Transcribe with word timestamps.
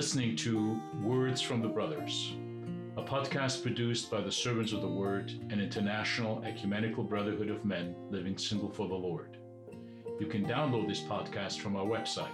listening 0.00 0.34
to 0.34 0.80
Words 1.02 1.42
from 1.42 1.60
the 1.60 1.68
Brothers, 1.68 2.32
a 2.96 3.02
podcast 3.02 3.62
produced 3.62 4.10
by 4.10 4.22
the 4.22 4.32
Servants 4.32 4.72
of 4.72 4.80
the 4.80 4.88
Word, 4.88 5.30
an 5.50 5.60
international 5.60 6.42
ecumenical 6.42 7.04
brotherhood 7.04 7.50
of 7.50 7.66
men 7.66 7.94
living 8.08 8.38
single 8.38 8.70
for 8.70 8.88
the 8.88 8.94
Lord. 8.94 9.36
You 10.18 10.26
can 10.26 10.46
download 10.46 10.88
this 10.88 11.02
podcast 11.02 11.58
from 11.58 11.76
our 11.76 11.84
website 11.84 12.28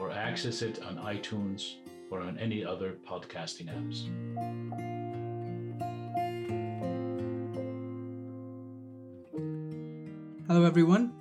or 0.00 0.10
access 0.10 0.62
it 0.62 0.82
on 0.84 0.96
iTunes 0.96 1.74
or 2.10 2.22
on 2.22 2.38
any 2.38 2.64
other 2.64 2.96
podcasting 3.06 3.68
apps. 3.68 4.06
Hello, 10.48 10.64
everyone. 10.64 11.12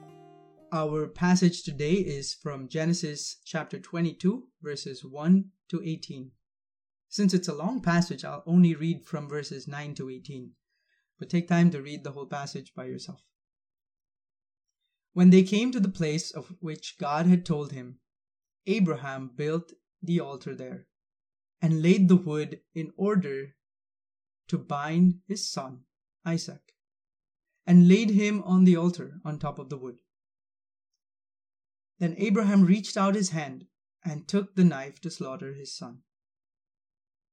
Our 0.76 1.08
passage 1.08 1.64
today 1.64 1.94
is 1.94 2.34
from 2.34 2.68
Genesis 2.68 3.38
chapter 3.46 3.80
22, 3.80 4.50
verses 4.62 5.06
1 5.06 5.46
to 5.70 5.82
18. 5.82 6.32
Since 7.08 7.34
it's 7.34 7.48
a 7.48 7.56
long 7.56 7.80
passage, 7.80 8.26
I'll 8.26 8.44
only 8.46 8.76
read 8.76 9.06
from 9.06 9.30
verses 9.30 9.70
9 9.70 9.96
to 9.96 10.10
18, 10.10 10.52
but 11.18 11.30
take 11.30 11.48
time 11.48 11.72
to 11.72 11.82
read 11.82 12.04
the 12.04 12.12
whole 12.12 12.26
passage 12.26 12.74
by 12.76 12.88
yourself. 12.88 13.24
When 15.14 15.30
they 15.30 15.44
came 15.44 15.72
to 15.72 15.80
the 15.80 15.88
place 15.88 16.30
of 16.30 16.54
which 16.60 16.98
God 17.00 17.26
had 17.26 17.46
told 17.46 17.72
him, 17.72 18.00
Abraham 18.68 19.32
built 19.34 19.72
the 20.04 20.20
altar 20.20 20.54
there 20.54 20.88
and 21.62 21.82
laid 21.82 22.10
the 22.10 22.18
wood 22.18 22.60
in 22.74 22.92
order 22.98 23.56
to 24.50 24.58
bind 24.58 25.22
his 25.26 25.50
son, 25.50 25.86
Isaac, 26.26 26.74
and 27.66 27.88
laid 27.88 28.10
him 28.10 28.44
on 28.44 28.66
the 28.66 28.76
altar 28.76 29.22
on 29.24 29.40
top 29.40 29.58
of 29.58 29.70
the 29.70 29.78
wood. 29.78 30.00
Then 32.00 32.16
Abraham 32.18 32.66
reached 32.66 32.98
out 32.98 33.16
his 33.16 33.30
hand 33.30 33.68
and 34.04 34.28
took 34.28 34.56
the 34.56 34.64
knife 34.64 35.00
to 35.02 35.10
slaughter 35.10 35.54
his 35.54 35.74
son. 35.76 36.02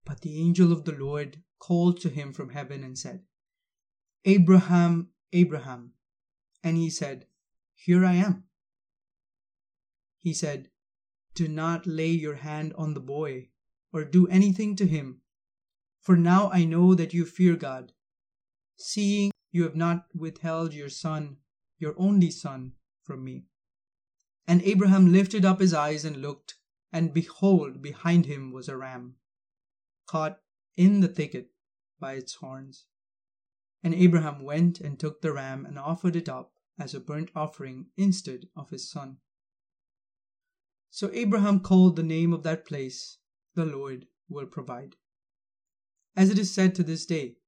But 0.04 0.20
the 0.20 0.40
angel 0.40 0.72
of 0.72 0.84
the 0.84 0.92
Lord 0.92 1.42
called 1.58 2.00
to 2.00 2.08
him 2.08 2.32
from 2.32 2.50
heaven 2.50 2.82
and 2.82 2.98
said, 2.98 3.24
Abraham, 4.24 5.10
Abraham. 5.32 5.94
And 6.62 6.76
he 6.76 6.90
said, 6.90 7.26
Here 7.74 8.04
I 8.04 8.14
am. 8.14 8.44
He 10.20 10.32
said, 10.32 10.70
Do 11.34 11.48
not 11.48 11.86
lay 11.86 12.10
your 12.10 12.36
hand 12.36 12.72
on 12.76 12.94
the 12.94 13.00
boy, 13.00 13.48
or 13.92 14.04
do 14.04 14.28
anything 14.28 14.76
to 14.76 14.86
him. 14.86 15.20
For 16.00 16.16
now 16.16 16.50
I 16.50 16.64
know 16.64 16.94
that 16.94 17.12
you 17.12 17.24
fear 17.24 17.56
God, 17.56 17.92
seeing 18.76 19.32
you 19.50 19.64
have 19.64 19.76
not 19.76 20.06
withheld 20.14 20.72
your 20.72 20.88
son, 20.88 21.38
your 21.78 21.94
only 21.98 22.30
son, 22.30 22.72
from 23.02 23.24
me. 23.24 23.46
And 24.46 24.62
Abraham 24.62 25.12
lifted 25.12 25.44
up 25.44 25.60
his 25.60 25.72
eyes 25.72 26.04
and 26.04 26.16
looked, 26.16 26.56
and 26.92 27.14
behold, 27.14 27.80
behind 27.80 28.26
him 28.26 28.52
was 28.52 28.68
a 28.68 28.76
ram, 28.76 29.16
caught 30.06 30.40
in 30.76 31.00
the 31.00 31.08
thicket 31.08 31.52
by 32.00 32.14
its 32.14 32.34
horns. 32.34 32.86
And 33.82 33.94
Abraham 33.94 34.42
went 34.42 34.80
and 34.80 34.98
took 34.98 35.22
the 35.22 35.32
ram 35.32 35.64
and 35.64 35.78
offered 35.78 36.16
it 36.16 36.28
up 36.28 36.52
as 36.78 36.94
a 36.94 37.00
burnt 37.00 37.30
offering 37.34 37.86
instead 37.96 38.48
of 38.56 38.70
his 38.70 38.90
son. 38.90 39.18
So 40.90 41.10
Abraham 41.12 41.60
called 41.60 41.96
the 41.96 42.02
name 42.02 42.32
of 42.32 42.42
that 42.42 42.66
place, 42.66 43.18
The 43.54 43.64
Lord 43.64 44.08
will 44.28 44.46
provide. 44.46 44.96
As 46.14 46.30
it 46.30 46.38
is 46.38 46.52
said 46.52 46.74
to 46.74 46.82
this 46.82 47.06
day, 47.06 47.38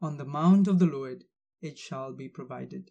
On 0.00 0.16
the 0.16 0.24
mount 0.24 0.66
of 0.66 0.78
the 0.78 0.86
Lord 0.86 1.24
it 1.60 1.78
shall 1.78 2.12
be 2.12 2.28
provided. 2.28 2.90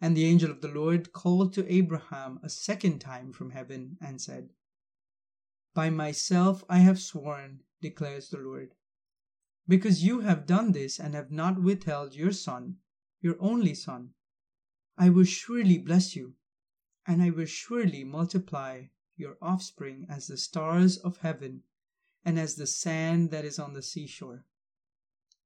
And 0.00 0.16
the 0.16 0.26
angel 0.26 0.50
of 0.50 0.60
the 0.60 0.68
Lord 0.68 1.12
called 1.12 1.52
to 1.54 1.72
Abraham 1.72 2.38
a 2.42 2.48
second 2.48 3.00
time 3.00 3.32
from 3.32 3.50
heaven 3.50 3.98
and 4.00 4.20
said, 4.20 4.50
By 5.74 5.90
myself 5.90 6.64
I 6.68 6.78
have 6.78 7.00
sworn, 7.00 7.64
declares 7.80 8.30
the 8.30 8.38
Lord, 8.38 8.74
because 9.66 10.04
you 10.04 10.20
have 10.20 10.46
done 10.46 10.70
this 10.70 11.00
and 11.00 11.14
have 11.14 11.32
not 11.32 11.60
withheld 11.60 12.14
your 12.14 12.30
son, 12.30 12.76
your 13.20 13.36
only 13.40 13.74
son. 13.74 14.14
I 14.96 15.10
will 15.10 15.24
surely 15.24 15.78
bless 15.78 16.14
you, 16.14 16.34
and 17.04 17.20
I 17.20 17.30
will 17.30 17.46
surely 17.46 18.04
multiply 18.04 18.84
your 19.16 19.36
offspring 19.42 20.06
as 20.08 20.28
the 20.28 20.36
stars 20.36 20.96
of 20.96 21.18
heaven 21.18 21.64
and 22.24 22.38
as 22.38 22.54
the 22.54 22.66
sand 22.68 23.32
that 23.32 23.44
is 23.44 23.58
on 23.58 23.72
the 23.72 23.82
seashore. 23.82 24.44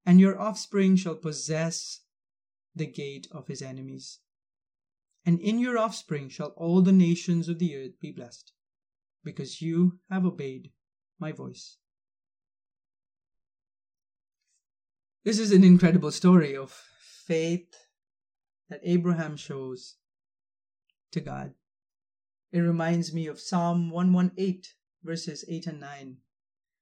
And 0.05 0.19
your 0.19 0.39
offspring 0.39 0.95
shall 0.95 1.15
possess 1.15 2.01
the 2.75 2.85
gate 2.85 3.27
of 3.31 3.47
his 3.47 3.61
enemies 3.61 4.19
and 5.25 5.39
in 5.39 5.59
your 5.59 5.77
offspring 5.77 6.27
shall 6.29 6.49
all 6.57 6.81
the 6.81 6.91
nations 6.91 7.47
of 7.47 7.59
the 7.59 7.75
earth 7.77 7.99
be 7.99 8.11
blessed, 8.11 8.51
because 9.23 9.61
you 9.61 9.99
have 10.09 10.25
obeyed 10.25 10.71
my 11.19 11.31
voice. 11.31 11.77
This 15.23 15.39
is 15.39 15.53
an 15.53 15.63
incredible 15.63 16.11
story 16.11 16.55
of 16.55 16.71
faith 16.71 17.73
that 18.69 18.81
Abraham 18.83 19.37
shows 19.37 19.95
to 21.11 21.21
God. 21.21 21.53
It 22.51 22.59
reminds 22.59 23.13
me 23.13 23.27
of 23.27 23.39
Psalm 23.39 23.89
118, 23.89 24.63
verses 25.03 25.45
8 25.47 25.67
and 25.67 25.79
9, 25.79 26.17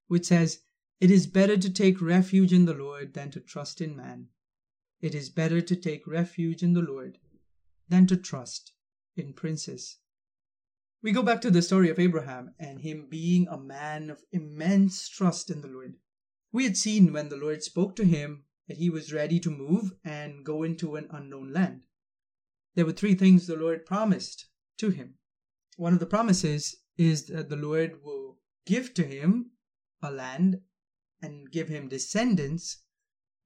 which 0.08 0.26
says, 0.26 0.62
It 1.00 1.12
is 1.12 1.28
better 1.28 1.58
to 1.58 1.70
take 1.70 2.02
refuge 2.02 2.52
in 2.52 2.66
the 2.66 2.74
Lord 2.74 3.14
than 3.14 3.30
to 3.32 3.40
trust 3.40 3.80
in 3.80 3.96
man. 3.96 4.30
It 5.00 5.14
is 5.14 5.30
better 5.30 5.62
to 5.62 5.76
take 5.76 6.08
refuge 6.08 6.64
in 6.64 6.74
the 6.74 6.82
Lord 6.82 7.20
than 7.92 8.08
to 8.08 8.16
trust 8.16 8.72
in 9.16 9.34
princes. 9.34 9.98
We 11.04 11.12
go 11.12 11.22
back 11.22 11.42
to 11.42 11.52
the 11.52 11.62
story 11.62 11.90
of 11.90 12.00
Abraham 12.00 12.56
and 12.58 12.80
him 12.80 13.08
being 13.10 13.48
a 13.48 13.58
man 13.58 14.10
of 14.10 14.24
immense 14.32 15.10
trust 15.10 15.50
in 15.50 15.62
the 15.62 15.68
Lord. 15.68 15.96
We 16.54 16.64
had 16.64 16.78
seen 16.78 17.12
when 17.12 17.30
the 17.30 17.36
Lord 17.36 17.64
spoke 17.64 17.96
to 17.98 18.06
him 18.06 18.46
that 18.68 18.78
he 18.78 18.90
was 18.90 19.12
ready 19.12 19.40
to 19.42 19.50
move 19.50 19.92
and 20.06 20.46
go 20.46 20.64
into 20.64 20.96
an 20.96 21.08
unknown 21.12 21.52
land. 21.52 21.84
There 22.76 22.86
were 22.86 22.94
three 22.94 23.16
things 23.16 23.46
the 23.46 23.58
Lord 23.58 23.86
promised 23.86 24.46
to 24.78 24.90
him. 24.90 25.16
One 25.76 25.94
of 25.94 26.00
the 26.00 26.06
promises 26.06 26.78
is 26.98 27.26
that 27.26 27.50
the 27.50 27.56
Lord 27.58 28.04
will 28.04 28.38
give 28.66 28.94
to 28.94 29.04
him 29.04 29.52
a 30.02 30.12
land 30.12 30.62
and 31.22 31.52
give 31.52 31.68
him 31.68 31.90
descendants 31.90 32.84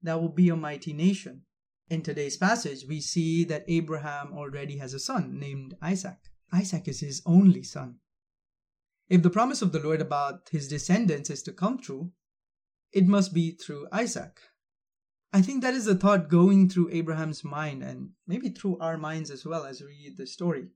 that 0.02 0.20
will 0.20 0.28
be 0.28 0.48
a 0.50 0.56
mighty 0.56 0.92
nation. 0.92 1.42
In 1.88 2.02
today's 2.02 2.36
passage, 2.36 2.84
we 2.84 3.00
see 3.00 3.44
that 3.44 3.64
Abraham 3.68 4.32
already 4.32 4.78
has 4.78 4.92
a 4.92 4.98
son 4.98 5.38
named 5.38 5.76
Isaac. 5.80 6.18
Isaac 6.52 6.88
is 6.88 6.98
his 6.98 7.22
only 7.24 7.62
son. 7.62 7.98
If 9.08 9.22
the 9.22 9.30
promise 9.30 9.62
of 9.62 9.70
the 9.70 9.78
Lord 9.78 10.00
about 10.00 10.48
his 10.50 10.66
descendants 10.66 11.30
is 11.30 11.44
to 11.44 11.52
come 11.52 11.78
true, 11.78 12.10
it 12.92 13.06
must 13.06 13.32
be 13.32 13.52
through 13.52 13.86
Isaac. 13.92 14.40
I 15.32 15.42
think 15.42 15.62
that 15.62 15.74
is 15.74 15.84
the 15.84 15.94
thought 15.94 16.28
going 16.28 16.68
through 16.68 16.90
Abraham's 16.90 17.44
mind 17.44 17.84
and 17.84 18.10
maybe 18.26 18.48
through 18.48 18.78
our 18.78 18.98
minds 18.98 19.30
as 19.30 19.44
well 19.44 19.64
as 19.64 19.80
we 19.80 19.86
read 19.86 20.16
the 20.16 20.26
story. 20.26 20.70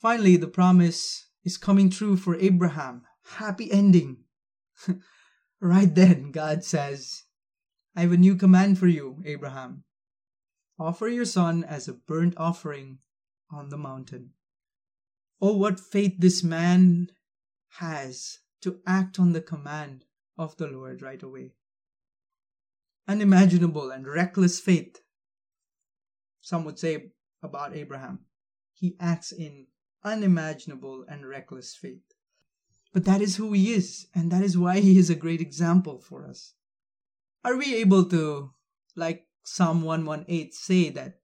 Finally, 0.00 0.36
the 0.36 0.48
promise 0.48 1.28
is 1.44 1.56
coming 1.56 1.90
true 1.90 2.16
for 2.16 2.34
Abraham. 2.40 3.02
Happy 3.36 3.70
ending. 3.70 4.24
right 5.60 5.94
then, 5.94 6.32
God 6.32 6.64
says, 6.64 7.22
I 7.94 8.00
have 8.00 8.12
a 8.12 8.16
new 8.16 8.34
command 8.34 8.78
for 8.78 8.88
you, 8.88 9.22
Abraham. 9.24 9.84
Offer 10.78 11.08
your 11.08 11.24
son 11.24 11.64
as 11.64 11.88
a 11.88 11.92
burnt 11.92 12.34
offering 12.36 12.98
on 13.50 13.68
the 13.68 13.78
mountain. 13.78 14.30
Oh, 15.40 15.56
what 15.56 15.80
faith 15.80 16.14
this 16.18 16.42
man 16.42 17.08
has 17.78 18.38
to 18.62 18.80
act 18.86 19.18
on 19.18 19.32
the 19.32 19.40
command 19.40 20.04
of 20.38 20.56
the 20.56 20.66
Lord 20.66 21.02
right 21.02 21.22
away. 21.22 21.52
Unimaginable 23.08 23.90
and 23.90 24.06
reckless 24.06 24.60
faith, 24.60 25.00
some 26.40 26.64
would 26.64 26.78
say 26.78 27.12
about 27.42 27.76
Abraham. 27.76 28.20
He 28.72 28.96
acts 29.00 29.32
in 29.32 29.66
unimaginable 30.04 31.04
and 31.08 31.26
reckless 31.26 31.74
faith. 31.74 32.02
But 32.92 33.04
that 33.04 33.22
is 33.22 33.36
who 33.36 33.52
he 33.52 33.72
is, 33.72 34.06
and 34.14 34.30
that 34.30 34.42
is 34.42 34.58
why 34.58 34.80
he 34.80 34.98
is 34.98 35.10
a 35.10 35.14
great 35.14 35.40
example 35.40 35.98
for 35.98 36.26
us. 36.26 36.54
Are 37.44 37.56
we 37.56 37.74
able 37.76 38.04
to, 38.06 38.52
like 38.94 39.26
Psalm 39.42 39.82
118 39.82 40.52
say 40.52 40.90
that 40.90 41.20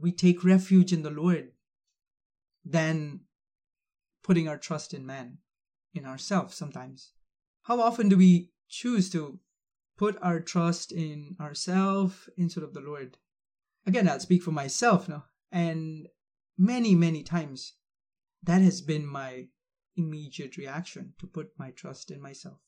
we 0.00 0.12
take 0.12 0.44
refuge 0.44 0.92
in 0.92 1.02
the 1.02 1.10
Lord 1.10 1.52
than 2.64 3.20
putting 4.22 4.48
our 4.48 4.58
trust 4.58 4.92
in 4.92 5.06
man, 5.06 5.38
in 5.94 6.04
ourselves 6.04 6.54
sometimes. 6.54 7.12
How 7.62 7.80
often 7.80 8.08
do 8.08 8.16
we 8.16 8.50
choose 8.68 9.10
to 9.10 9.38
put 9.96 10.18
our 10.20 10.40
trust 10.40 10.92
in 10.92 11.36
ourselves 11.40 12.28
instead 12.36 12.64
of 12.64 12.74
the 12.74 12.80
Lord? 12.80 13.18
Again, 13.86 14.08
I'll 14.08 14.20
speak 14.20 14.42
for 14.42 14.52
myself 14.52 15.08
now. 15.08 15.24
And 15.50 16.08
many, 16.58 16.94
many 16.94 17.22
times 17.22 17.74
that 18.42 18.62
has 18.62 18.80
been 18.80 19.06
my 19.06 19.48
immediate 19.96 20.56
reaction 20.56 21.14
to 21.18 21.26
put 21.26 21.50
my 21.58 21.70
trust 21.70 22.10
in 22.10 22.20
myself. 22.20 22.58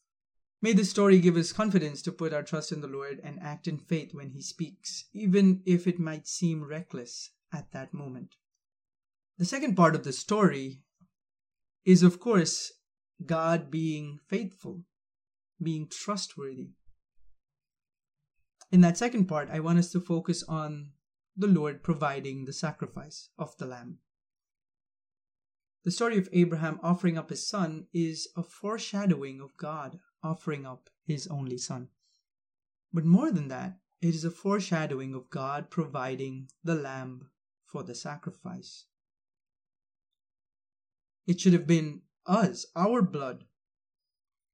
May 0.61 0.73
this 0.73 0.91
story 0.91 1.21
give 1.21 1.37
us 1.37 1.53
confidence 1.53 2.03
to 2.03 2.13
put 2.13 2.33
our 2.33 2.43
trust 2.43 2.73
in 2.73 2.81
the 2.81 2.89
Lord 2.89 3.21
and 3.23 3.39
act 3.41 3.69
in 3.69 3.79
faith 3.79 4.13
when 4.13 4.31
He 4.31 4.43
speaks, 4.43 5.05
even 5.13 5.63
if 5.65 5.87
it 5.87 6.01
might 6.01 6.27
seem 6.27 6.65
reckless 6.65 7.31
at 7.53 7.71
that 7.73 7.95
moment. 7.95 8.35
The 9.39 9.45
second 9.45 9.77
part 9.77 9.95
of 9.95 10.03
the 10.03 10.13
story 10.13 10.83
is, 11.85 12.03
of 12.03 12.19
course, 12.19 12.73
God 13.25 13.71
being 13.71 14.19
faithful, 14.27 14.83
being 15.63 15.87
trustworthy. 15.89 16.71
In 18.73 18.81
that 18.81 18.99
second 18.99 19.27
part, 19.27 19.49
I 19.51 19.61
want 19.61 19.79
us 19.79 19.93
to 19.93 20.01
focus 20.01 20.43
on 20.43 20.91
the 21.37 21.47
Lord 21.47 21.85
providing 21.85 22.45
the 22.45 22.53
sacrifice 22.53 23.29
of 23.39 23.57
the 23.59 23.67
lamb. 23.67 23.99
The 25.85 25.93
story 25.93 26.19
of 26.19 26.29
Abraham 26.33 26.81
offering 26.83 27.17
up 27.17 27.31
his 27.31 27.49
son 27.49 27.87
is 27.95 28.29
a 28.37 28.43
foreshadowing 28.43 29.41
of 29.41 29.57
God 29.57 30.01
offering 30.23 30.67
up 30.67 30.91
his 31.05 31.26
only 31.29 31.59
son. 31.59 31.88
But 32.93 33.05
more 33.05 33.31
than 33.31 33.49
that, 33.49 33.79
it 34.00 34.15
is 34.15 34.25
a 34.25 34.31
foreshadowing 34.31 35.15
of 35.15 35.31
God 35.31 35.70
providing 35.70 36.49
the 36.62 36.75
lamb 36.75 37.31
for 37.67 37.82
the 37.82 37.94
sacrifice. 37.94 38.87
It 41.26 41.41
should 41.41 41.53
have 41.53 41.67
been 41.67 42.03
us, 42.26 42.67
our 42.75 43.03
blood, 43.03 43.44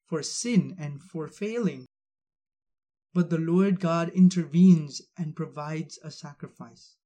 for 0.06 0.22
sin 0.22 0.74
and 0.78 1.00
for 1.00 1.28
failing. 1.28 1.86
But 3.12 3.30
the 3.30 3.38
Lord 3.38 3.78
God 3.78 4.08
intervenes 4.08 5.02
and 5.16 5.36
provides 5.36 5.98
a 6.02 6.10
sacrifice. 6.10 6.96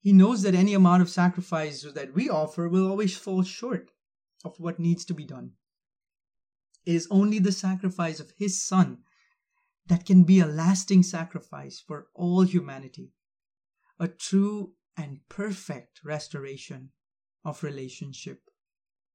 He 0.00 0.12
knows 0.12 0.42
that 0.42 0.54
any 0.54 0.74
amount 0.74 1.02
of 1.02 1.08
sacrifice 1.08 1.82
that 1.82 2.14
we 2.14 2.28
offer 2.28 2.68
will 2.68 2.88
always 2.88 3.16
fall 3.16 3.42
short 3.42 3.90
of 4.44 4.60
what 4.60 4.78
needs 4.78 5.04
to 5.06 5.14
be 5.14 5.24
done. 5.24 5.52
It 6.84 6.94
is 6.94 7.08
only 7.10 7.38
the 7.38 7.52
sacrifice 7.52 8.20
of 8.20 8.32
His 8.38 8.62
Son 8.62 8.98
that 9.86 10.04
can 10.04 10.24
be 10.24 10.40
a 10.40 10.46
lasting 10.46 11.02
sacrifice 11.02 11.80
for 11.80 12.08
all 12.14 12.42
humanity, 12.42 13.12
a 13.98 14.08
true 14.08 14.74
and 14.96 15.20
perfect 15.28 16.00
restoration 16.04 16.90
of 17.44 17.62
relationship, 17.62 18.50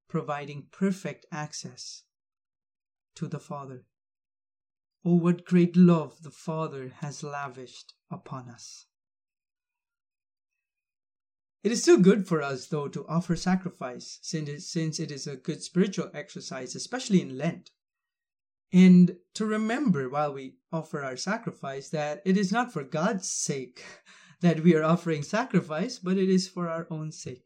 providing 0.07 0.67
perfect 0.71 1.25
access 1.31 2.03
to 3.15 3.27
the 3.27 3.39
Father. 3.39 3.85
Oh, 5.05 5.15
what 5.15 5.45
great 5.45 5.75
love 5.75 6.23
the 6.23 6.31
Father 6.31 6.93
has 6.99 7.23
lavished 7.23 7.93
upon 8.09 8.49
us. 8.49 8.87
It 11.63 11.71
is 11.71 11.81
still 11.81 11.97
good 11.97 12.27
for 12.27 12.41
us, 12.41 12.67
though, 12.67 12.89
to 12.89 13.07
offer 13.07 13.37
sacrifice, 13.37 14.19
since 14.21 14.99
it 14.99 15.11
is 15.11 15.27
a 15.27 15.37
good 15.37 15.63
spiritual 15.63 16.11
exercise, 16.13 16.75
especially 16.75 17.21
in 17.21 17.37
Lent. 17.37 17.71
And 18.73 19.15
to 19.35 19.45
remember 19.45 20.09
while 20.09 20.33
we 20.33 20.55
offer 20.73 21.01
our 21.01 21.15
sacrifice 21.15 21.87
that 21.89 22.21
it 22.25 22.35
is 22.35 22.51
not 22.51 22.73
for 22.73 22.83
God's 22.83 23.29
sake 23.29 23.81
that 24.41 24.59
we 24.59 24.75
are 24.75 24.83
offering 24.83 25.23
sacrifice, 25.23 25.99
but 25.99 26.17
it 26.17 26.29
is 26.29 26.49
for 26.49 26.67
our 26.67 26.85
own 26.89 27.13
sake. 27.13 27.45